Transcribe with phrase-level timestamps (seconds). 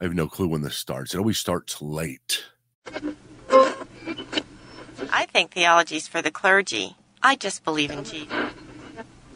[0.00, 1.14] I have no clue when this starts.
[1.14, 2.44] It always starts late.
[5.10, 6.96] I think theology's for the clergy.
[7.22, 8.52] I just believe in Jesus.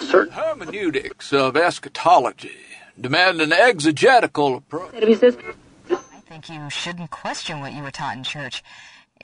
[0.00, 2.56] Certain hermeneutics of eschatology
[3.00, 4.92] demand an exegetical approach.
[4.94, 8.63] I think you shouldn't question what you were taught in church.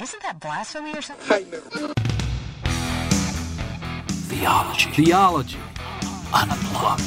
[0.00, 1.44] Isn't that blasphemy or something?
[4.28, 4.90] Theology.
[4.90, 5.58] Theology.
[6.32, 7.02] Unplugged.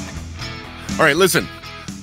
[0.99, 1.47] All right, listen.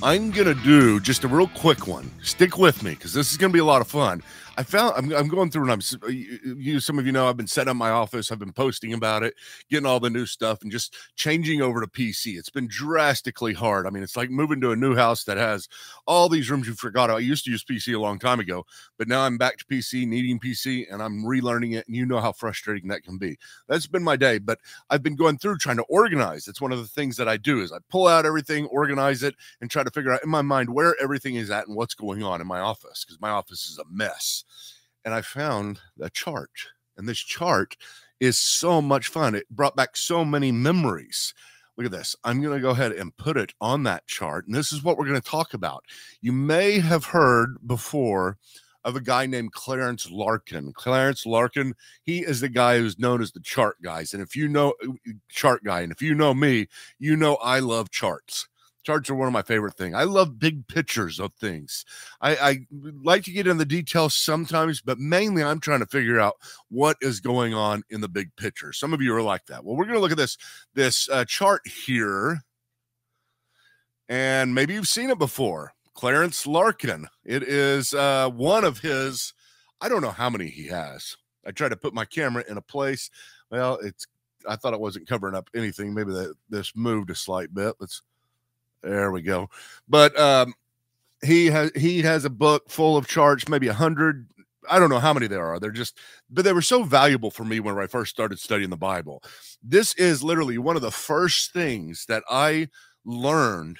[0.02, 2.10] I'm gonna do just a real quick one.
[2.22, 4.22] Stick with me because this is gonna be a lot of fun.
[4.58, 7.28] I found I'm, I'm going through and I'm uh, you, you some of you know
[7.28, 8.32] I've been setting up my office.
[8.32, 9.34] I've been posting about it,
[9.70, 12.38] getting all the new stuff, and just changing over to PC.
[12.38, 13.86] It's been drastically hard.
[13.86, 15.68] I mean, it's like moving to a new house that has
[16.06, 17.10] all these rooms you forgot.
[17.10, 18.64] I used to use PC a long time ago,
[18.98, 21.86] but now I'm back to PC, needing PC, and I'm relearning it.
[21.86, 23.36] And you know how frustrating that can be.
[23.68, 26.48] That's been my day, but I've been going through trying to organize.
[26.48, 29.34] It's one of the things that I do is I pull out everything, organize it,
[29.60, 32.22] and try to figure out in my mind where everything is at and what's going
[32.22, 34.44] on in my office because my office is a mess.
[35.04, 36.50] And I found a chart,
[36.96, 37.76] and this chart
[38.20, 39.34] is so much fun.
[39.34, 41.34] It brought back so many memories.
[41.76, 42.16] Look at this.
[42.24, 44.46] I'm going to go ahead and put it on that chart.
[44.46, 45.84] And this is what we're going to talk about.
[46.22, 48.38] You may have heard before
[48.86, 50.72] of a guy named Clarence Larkin.
[50.72, 54.14] Clarence Larkin, he is the guy who's known as the chart guys.
[54.14, 54.92] And if you know uh,
[55.28, 58.48] chart guy, and if you know me, you know I love charts.
[58.86, 59.96] Charts are one of my favorite things.
[59.96, 61.84] I love big pictures of things.
[62.20, 62.58] I, I
[63.02, 66.34] like to get in the details sometimes, but mainly I'm trying to figure out
[66.68, 68.72] what is going on in the big picture.
[68.72, 69.64] Some of you are like that.
[69.64, 70.38] Well, we're going to look at this
[70.74, 72.42] this uh, chart here,
[74.08, 75.72] and maybe you've seen it before.
[75.94, 77.08] Clarence Larkin.
[77.24, 79.34] It is uh, one of his.
[79.80, 81.16] I don't know how many he has.
[81.44, 83.10] I tried to put my camera in a place.
[83.50, 84.06] Well, it's.
[84.48, 85.92] I thought it wasn't covering up anything.
[85.92, 87.74] Maybe that this moved a slight bit.
[87.80, 88.00] Let's.
[88.86, 89.50] There we go.
[89.88, 90.54] But um,
[91.24, 94.28] he has he has a book full of charts, maybe a hundred.
[94.68, 95.60] I don't know how many there are.
[95.60, 98.76] They're just, but they were so valuable for me when I first started studying the
[98.76, 99.22] Bible.
[99.62, 102.68] This is literally one of the first things that I
[103.04, 103.78] learned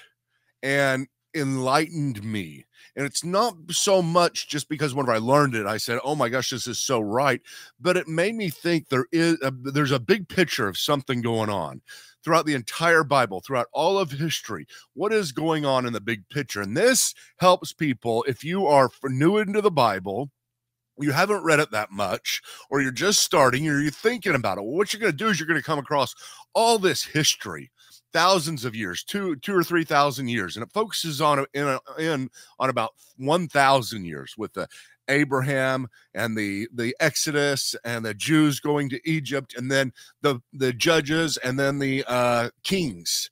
[0.63, 2.65] and enlightened me.
[2.95, 6.29] And it's not so much just because whenever I learned it, I said, "Oh my
[6.29, 7.41] gosh, this is so right,"
[7.79, 11.49] but it made me think there is a, there's a big picture of something going
[11.49, 11.81] on
[12.23, 14.65] throughout the entire Bible, throughout all of history.
[14.93, 16.61] What is going on in the big picture?
[16.61, 20.31] And this helps people if you are new into the Bible
[20.99, 24.61] you haven't read it that much, or you're just starting, or you're thinking about it.
[24.61, 26.15] Well, what you're going to do is you're going to come across
[26.53, 27.71] all this history,
[28.13, 32.29] thousands of years, two, two or three thousand years, and it focuses on in, in
[32.59, 34.67] on about one thousand years with the
[35.07, 40.73] Abraham and the the Exodus and the Jews going to Egypt, and then the the
[40.73, 43.29] judges, and then the uh, kings.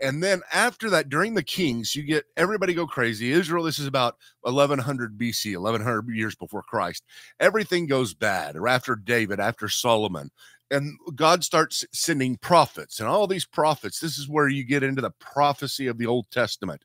[0.00, 3.32] And then after that, during the kings, you get everybody go crazy.
[3.32, 7.04] Israel, this is about 1100 BC, 1100 years before Christ.
[7.38, 8.56] Everything goes bad.
[8.56, 10.30] Or after David, after Solomon.
[10.70, 13.00] And God starts sending prophets.
[13.00, 16.30] And all these prophets, this is where you get into the prophecy of the Old
[16.30, 16.82] Testament.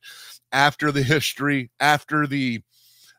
[0.52, 2.62] After the history, after the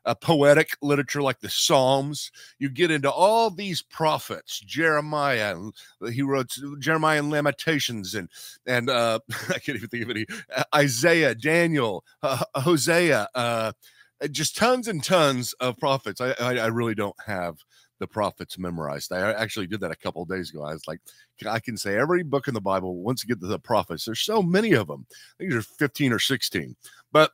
[0.07, 2.31] uh, poetic literature like the Psalms.
[2.59, 5.57] You get into all these prophets, Jeremiah,
[6.11, 8.31] he wrote Jeremiah and Lamentations, and
[8.67, 9.19] and uh,
[9.49, 13.73] I can't even think of any uh, Isaiah, Daniel, uh, Hosea, uh,
[14.31, 16.21] just tons and tons of prophets.
[16.21, 17.57] I, I, I really don't have
[17.99, 19.13] the prophets memorized.
[19.13, 20.63] I actually did that a couple days ago.
[20.63, 21.01] I was like,
[21.49, 24.05] I can say every book in the Bible once you get to the prophets.
[24.05, 25.07] There's so many of them.
[25.11, 26.77] I think there's 15 or 16,
[27.13, 27.33] but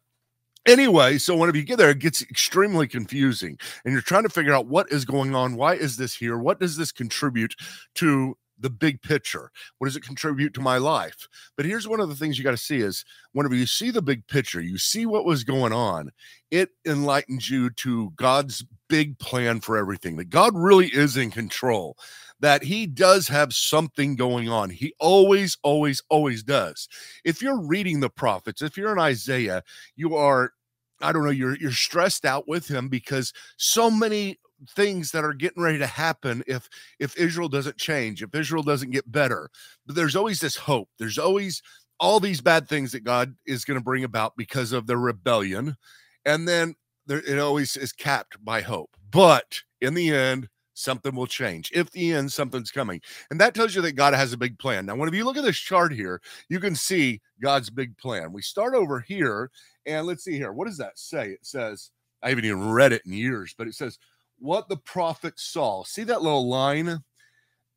[0.67, 4.55] Anyway, so whenever you get there, it gets extremely confusing, and you're trying to figure
[4.55, 5.56] out what is going on.
[5.56, 6.39] Why is this here?
[6.39, 7.56] What does this contribute
[7.97, 9.50] to the big picture?
[9.78, 11.27] What does it contribute to my life?
[11.56, 14.03] But here's one of the things you got to see is whenever you see the
[14.03, 16.11] big picture, you see what was going on,
[16.53, 21.97] it enlightens you to God's big plan for everything, that God really is in control,
[22.43, 24.69] that He does have something going on.
[24.69, 26.89] He always, always, always does.
[27.25, 29.63] If you're reading the prophets, if you're in Isaiah,
[29.97, 30.53] you are.
[31.01, 34.39] I don't know, you're you're stressed out with him because so many
[34.71, 36.69] things that are getting ready to happen if
[37.00, 39.50] if Israel doesn't change, if Israel doesn't get better.
[39.87, 40.88] But there's always this hope.
[40.99, 41.61] There's always
[41.99, 45.77] all these bad things that God is going to bring about because of the rebellion.
[46.25, 46.75] And then
[47.06, 48.91] there, it always is capped by hope.
[49.11, 50.49] But in the end,
[50.82, 51.70] something will change.
[51.75, 53.00] If the end, something's coming.
[53.31, 54.87] And that tells you that God has a big plan.
[54.87, 58.32] Now, whenever you look at this chart here, you can see God's big plan.
[58.32, 59.50] We start over here,
[59.87, 60.52] and let's see here.
[60.52, 61.29] What does that say?
[61.29, 61.90] It says,
[62.23, 63.99] I haven't even read it in years, but it says,
[64.38, 65.84] what the prophet saw.
[65.84, 66.99] See that little line?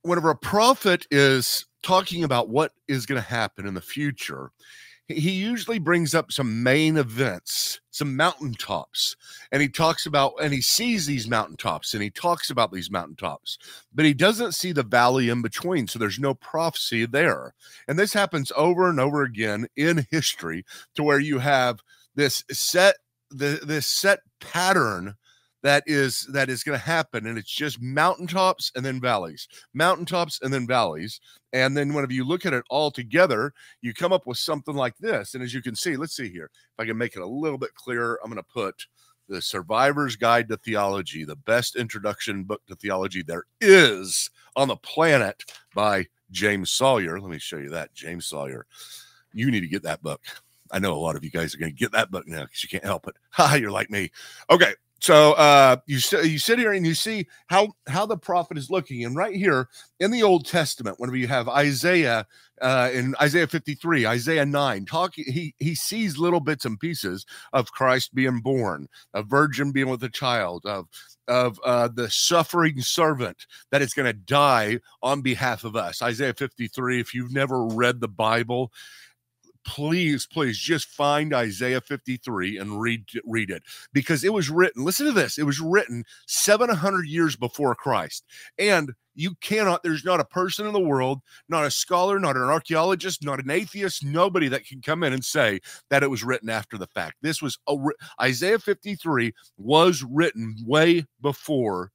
[0.02, 4.52] Whenever a prophet is talking about what is going to happen in the future,
[5.08, 9.16] he usually brings up some main events, some mountaintops,
[9.52, 13.60] and he talks about and he sees these mountaintops and he talks about these mountaintops,
[13.94, 15.88] but he doesn't see the valley in between.
[15.88, 17.54] So there's no prophecy there.
[17.88, 20.66] And this happens over and over again in history
[20.96, 21.82] to where you have
[22.16, 22.96] this set
[23.30, 25.16] the this set pattern
[25.66, 30.40] that is that is going to happen and it's just mountaintops and then valleys mountaintops
[30.44, 31.20] and then valleys
[31.54, 33.52] and then whenever you look at it all together
[33.82, 36.52] you come up with something like this and as you can see let's see here
[36.54, 38.76] if i can make it a little bit clearer i'm going to put
[39.28, 44.78] the survivor's guide to theology the best introduction book to theology there is on the
[44.78, 48.68] planet by james sawyer let me show you that james sawyer
[49.34, 50.22] you need to get that book
[50.72, 52.64] I know a lot of you guys are going to get that book now because
[52.64, 53.16] you can't help it.
[53.34, 54.10] Ha, you're like me.
[54.50, 54.74] Okay,
[55.06, 59.06] so uh, you you sit here and you see how how the prophet is looking,
[59.06, 59.70] and right here
[60.00, 62.26] in the Old Testament, whenever you have Isaiah
[62.60, 67.24] uh, in Isaiah 53, Isaiah 9, talk he he sees little bits and pieces
[67.54, 70.88] of Christ being born, a virgin being with a child, of
[71.28, 76.02] of uh, the suffering servant that is going to die on behalf of us.
[76.02, 77.00] Isaiah 53.
[77.00, 78.72] If you've never read the Bible,
[79.66, 83.64] please, please just find Isaiah 53 and read read it
[83.94, 84.86] because it was written.
[84.86, 85.38] Listen to this.
[85.38, 88.24] It was written 700 years before Christ.
[88.58, 92.44] And you cannot, there's not a person in the world, not a scholar, not an
[92.44, 96.50] archaeologist, not an atheist, nobody that can come in and say that it was written
[96.50, 97.16] after the fact.
[97.22, 97.76] This was a,
[98.22, 101.92] Isaiah 53 was written way before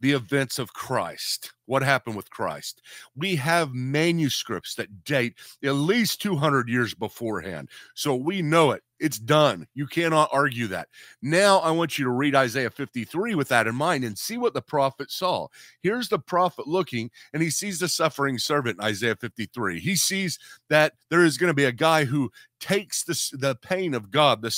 [0.00, 1.52] the events of Christ.
[1.66, 2.82] What happened with Christ?
[3.14, 7.68] We have manuscripts that date at least 200 years beforehand.
[7.94, 8.82] So we know it.
[8.98, 9.66] It's done.
[9.74, 10.88] You cannot argue that.
[11.22, 14.52] Now I want you to read Isaiah 53 with that in mind and see what
[14.52, 15.48] the prophet saw.
[15.82, 19.80] Here's the prophet looking and he sees the suffering servant in Isaiah 53.
[19.80, 20.38] He sees
[20.68, 24.42] that there is going to be a guy who takes the, the pain of God,
[24.42, 24.54] the,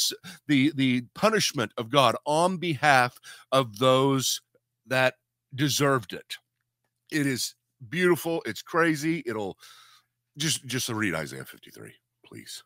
[0.48, 3.20] the, the punishment of God on behalf
[3.52, 4.40] of those
[4.86, 5.14] that
[5.54, 6.36] deserved it.
[7.10, 7.54] It is
[7.88, 8.42] beautiful.
[8.46, 9.22] It's crazy.
[9.26, 9.58] It'll
[10.38, 11.92] just just read Isaiah 53,
[12.26, 12.62] please.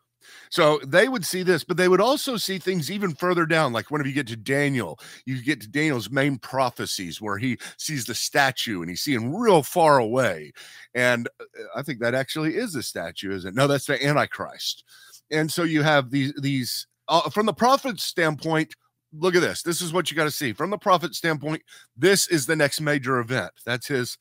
[0.49, 3.73] So they would see this, but they would also see things even further down.
[3.73, 8.05] Like whenever you get to Daniel, you get to Daniel's main prophecies where he sees
[8.05, 10.51] the statue and he's seeing real far away.
[10.93, 11.45] And uh,
[11.75, 13.55] I think that actually is a statue, isn't it?
[13.55, 14.83] No, that's the Antichrist.
[15.31, 18.75] And so you have these these uh, from the prophet's standpoint,
[19.13, 19.61] look at this.
[19.61, 21.61] This is what you got to see from the prophet standpoint.
[21.95, 23.51] This is the next major event.
[23.65, 24.17] That's his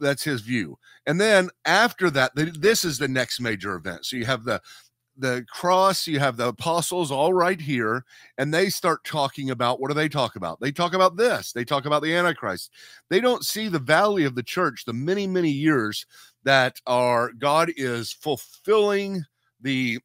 [0.00, 0.76] that's his view.
[1.06, 4.06] And then after that, this is the next major event.
[4.06, 4.60] So you have the
[5.16, 8.04] the cross, you have the apostles all right here,
[8.36, 10.58] and they start talking about what do they talk about?
[10.60, 11.52] They talk about this.
[11.52, 12.72] They talk about the Antichrist.
[13.10, 16.04] They don't see the valley of the church, the many, many years
[16.42, 19.24] that are God is fulfilling
[19.60, 20.00] the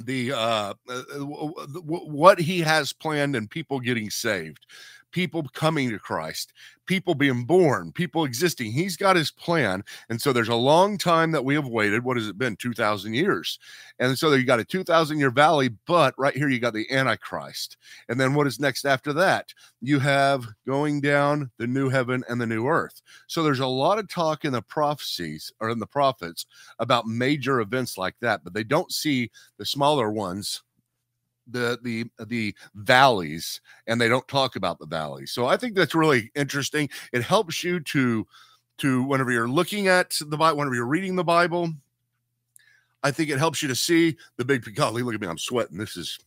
[0.00, 4.66] the uh, uh what he has planned and people getting saved
[5.12, 6.52] people coming to Christ,
[6.86, 8.72] people being born, people existing.
[8.72, 9.84] He's got his plan.
[10.08, 12.04] And so there's a long time that we have waited.
[12.04, 12.56] What has it been?
[12.56, 13.58] 2,000 years.
[13.98, 17.76] And so you got a 2,000 year valley, but right here you got the Antichrist.
[18.08, 19.52] And then what is next after that?
[19.80, 23.02] You have going down the new heaven and the new earth.
[23.28, 26.46] So there's a lot of talk in the prophecies or in the prophets
[26.78, 30.62] about major events like that, but they don't see the smaller ones
[31.48, 35.94] the the the valleys and they don't talk about the valleys so i think that's
[35.94, 38.26] really interesting it helps you to
[38.78, 41.70] to whenever you're looking at the bible whenever you're reading the bible
[43.02, 45.78] i think it helps you to see the big golly look at me i'm sweating
[45.78, 46.18] this is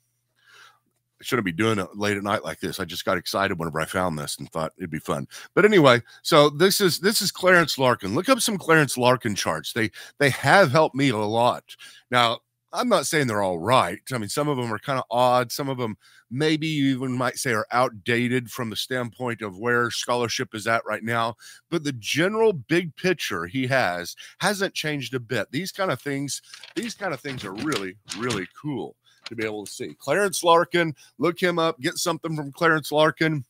[1.20, 2.80] I shouldn't be doing it late at night like this.
[2.80, 5.28] I just got excited whenever I found this and thought it'd be fun.
[5.54, 8.14] But anyway, so this is this is Clarence Larkin.
[8.14, 9.72] Look up some Clarence Larkin charts.
[9.72, 11.64] They they have helped me a lot.
[12.12, 12.40] Now,
[12.76, 14.00] I'm not saying they're all right.
[14.12, 15.52] I mean, some of them are kind of odd.
[15.52, 15.98] Some of them
[16.30, 20.86] maybe you even might say are outdated from the standpoint of where scholarship is at
[20.86, 21.36] right now.
[21.70, 25.52] But the general big picture he has hasn't changed a bit.
[25.52, 26.42] These kind of things,
[26.76, 29.96] these kind of things are really, really cool to be able to see.
[29.98, 33.46] Clarence Larkin, look him up, get something from Clarence Larkin.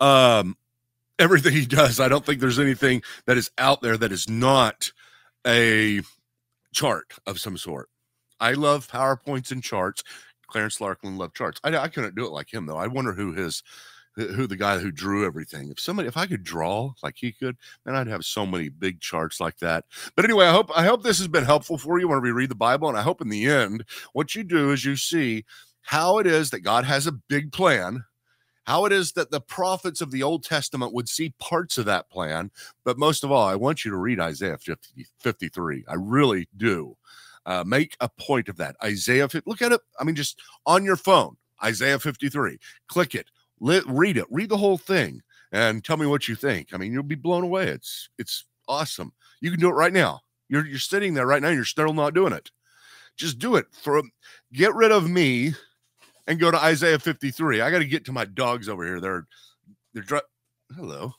[0.00, 0.56] Um,
[1.18, 4.92] everything he does, I don't think there's anything that is out there that is not
[5.46, 6.02] a
[6.72, 7.88] chart of some sort.
[8.44, 10.04] I love PowerPoints and charts.
[10.48, 11.58] Clarence Larkin loved charts.
[11.64, 12.76] I, I couldn't do it like him though.
[12.76, 13.62] I wonder who his
[14.16, 15.70] who the guy who drew everything.
[15.70, 19.00] If somebody, if I could draw like he could, then I'd have so many big
[19.00, 19.86] charts like that.
[20.14, 22.50] But anyway, I hope I hope this has been helpful for you whenever you read
[22.50, 25.46] the Bible, and I hope in the end, what you do is you see
[25.80, 28.04] how it is that God has a big plan,
[28.66, 32.10] how it is that the prophets of the Old Testament would see parts of that
[32.10, 32.50] plan.
[32.84, 35.84] But most of all, I want you to read Isaiah 50, 53.
[35.88, 36.96] I really do.
[37.46, 38.76] Uh, make a point of that.
[38.82, 39.80] Isaiah, look at it.
[40.00, 42.58] I mean, just on your phone, Isaiah 53.
[42.88, 43.26] Click it,
[43.60, 45.20] Let, read it, read the whole thing,
[45.52, 46.72] and tell me what you think.
[46.72, 47.68] I mean, you'll be blown away.
[47.68, 49.12] It's it's awesome.
[49.40, 50.20] You can do it right now.
[50.48, 51.48] You're you're sitting there right now.
[51.48, 52.50] and You're still not doing it.
[53.16, 53.66] Just do it.
[53.72, 54.02] For
[54.52, 55.54] get rid of me
[56.26, 57.60] and go to Isaiah 53.
[57.60, 59.00] I got to get to my dogs over here.
[59.00, 59.26] They're
[59.92, 60.22] they're.
[60.74, 61.12] Hello.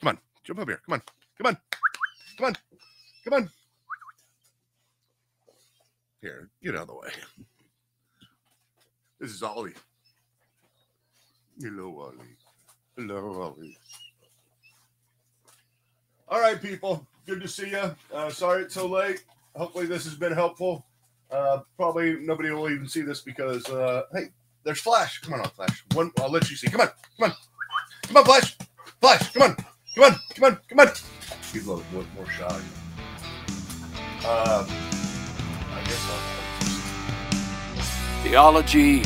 [0.00, 0.80] Come on, jump up here.
[0.86, 1.02] Come on,
[1.36, 1.58] come on,
[2.36, 2.56] come on,
[3.24, 3.50] come on.
[6.20, 7.10] Here, get out of the way.
[9.20, 9.74] This is Ollie.
[11.60, 12.36] Hello, Ollie.
[12.96, 13.76] Hello, Ollie.
[16.28, 17.06] All right, people.
[17.26, 17.94] Good to see you.
[18.12, 19.24] Uh, sorry it's so late.
[19.54, 20.84] Hopefully, this has been helpful.
[21.30, 24.28] Uh, probably nobody will even see this because, uh, hey,
[24.64, 25.20] there's Flash.
[25.20, 25.84] Come on, Flash.
[25.94, 26.68] One, I'll let you see.
[26.68, 27.36] Come on, come on,
[28.02, 28.56] come on, Flash,
[29.00, 29.32] Flash.
[29.32, 29.56] Come on,
[29.94, 30.88] come on, come on, come on.
[31.52, 32.60] He's a little more, more shy.
[38.22, 39.02] Theology